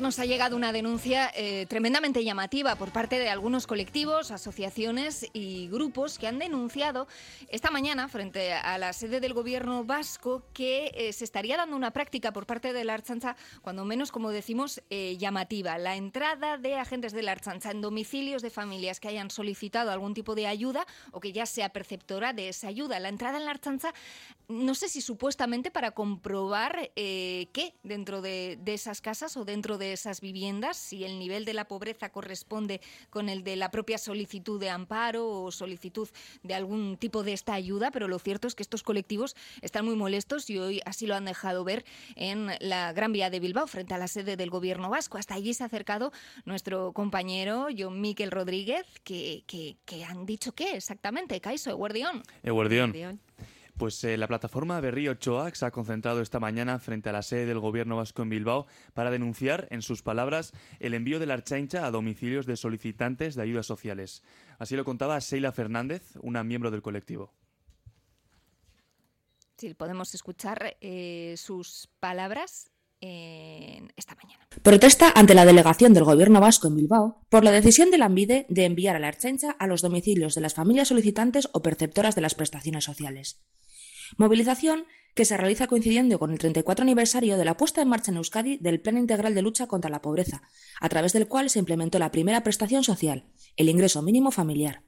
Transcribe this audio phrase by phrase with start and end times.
[0.00, 5.68] nos ha llegado una denuncia eh, tremendamente llamativa por parte de algunos colectivos, asociaciones y
[5.68, 7.06] grupos que han denunciado
[7.48, 11.92] esta mañana frente a la sede del gobierno vasco que eh, se estaría dando una
[11.92, 15.78] práctica por parte de la Archancha, cuando menos, como decimos, eh, llamativa.
[15.78, 20.14] La entrada de agentes de la Archancha en domicilios de familias que hayan solicitado algún
[20.14, 22.98] tipo de ayuda o que ya sea perceptora de esa ayuda.
[22.98, 23.92] La entrada en la Archancha,
[24.48, 29.83] no sé si supuestamente para comprobar qué dentro de, de esas casas o dentro de
[29.92, 34.60] esas viviendas, si el nivel de la pobreza corresponde con el de la propia solicitud
[34.60, 36.08] de amparo o solicitud
[36.42, 39.96] de algún tipo de esta ayuda, pero lo cierto es que estos colectivos están muy
[39.96, 41.84] molestos y hoy así lo han dejado ver
[42.16, 45.18] en la Gran Vía de Bilbao, frente a la sede del gobierno vasco.
[45.18, 46.12] Hasta allí se ha acercado
[46.44, 52.22] nuestro compañero John Miquel Rodríguez, que, que, han dicho qué exactamente, Caiso, Eguardión.
[52.42, 52.92] Eguardión.
[53.76, 57.46] Pues eh, la plataforma Berrío Choac se ha concentrado esta mañana frente a la sede
[57.46, 61.84] del gobierno vasco en Bilbao para denunciar, en sus palabras, el envío de la archancha
[61.84, 64.22] a domicilios de solicitantes de ayudas sociales.
[64.58, 67.32] Así lo contaba Sheila Fernández, una miembro del colectivo.
[69.56, 74.48] Sí, podemos escuchar eh, sus palabras esta mañana.
[74.62, 78.46] Protesta ante la delegación del Gobierno vasco en Bilbao por la decisión de la ANVIDE
[78.48, 82.22] de enviar a la Archencha a los domicilios de las familias solicitantes o perceptoras de
[82.22, 83.44] las prestaciones sociales.
[84.16, 88.16] Movilización que se realiza coincidiendo con el 34 aniversario de la puesta en marcha en
[88.16, 90.42] Euskadi del Plan Integral de Lucha contra la Pobreza,
[90.80, 94.82] a través del cual se implementó la primera prestación social, el ingreso mínimo familiar.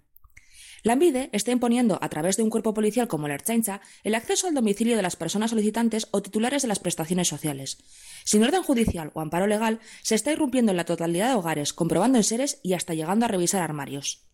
[0.83, 4.47] La ANVIDE está imponiendo, a través de un cuerpo policial como la Erchaincha, el acceso
[4.47, 7.79] al domicilio de las personas solicitantes o titulares de las prestaciones sociales.
[8.25, 12.19] Sin orden judicial o amparo legal, se está irrumpiendo en la totalidad de hogares, comprobando
[12.19, 14.26] enseres y hasta llegando a revisar armarios.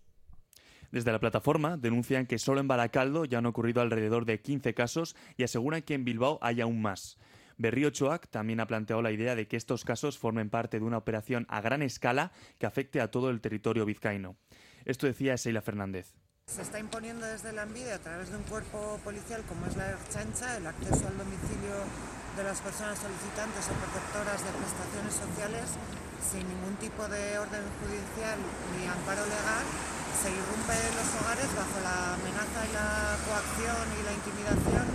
[0.92, 5.16] Desde la plataforma denuncian que solo en Baracaldo ya han ocurrido alrededor de 15 casos
[5.38, 7.16] y aseguran que en Bilbao hay aún más.
[7.56, 10.98] Berrío Choac también ha planteado la idea de que estos casos formen parte de una
[10.98, 14.36] operación a gran escala que afecte a todo el territorio vizcaíno.
[14.84, 16.12] Esto decía Sheila Fernández.
[16.46, 19.96] Se está imponiendo desde la ANVIDE a través de un cuerpo policial como es la
[20.10, 21.72] Chancha el acceso al domicilio
[22.36, 25.64] de las personas solicitantes o perceptoras de prestaciones sociales
[26.20, 28.38] sin ningún tipo de orden judicial
[28.76, 29.64] ni amparo legal
[30.20, 34.86] se irrumpe en los hogares bajo la amenaza y la coacción y la intimidación,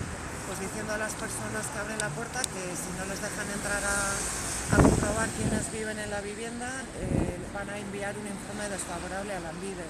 [0.45, 3.81] pues diciendo a las personas que abren la puerta que si no les dejan entrar
[3.81, 6.69] a, comprobar quiénes viven en la vivienda,
[6.99, 9.87] eh, van a enviar un informe desfavorable a la ANVIDE.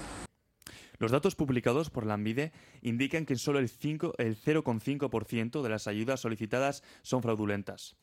[0.99, 2.51] Los datos publicados por la ANVIDE
[2.81, 7.95] indican que solo el 0,5% de las ayudas solicitadas son fraudulentas.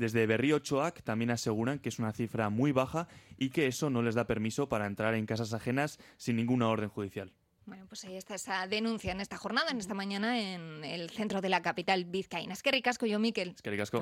[0.00, 3.06] Desde Berrío Choac también aseguran que es una cifra muy baja
[3.36, 6.88] y que eso no les da permiso para entrar en casas ajenas sin ninguna orden
[6.88, 7.34] judicial.
[7.66, 11.42] Bueno, pues ahí está esa denuncia en esta jornada, en esta mañana, en el centro
[11.42, 12.54] de la capital vizcaína.
[12.54, 13.50] Es que ricasco yo, Miquel.
[13.50, 13.98] Es que ricasco.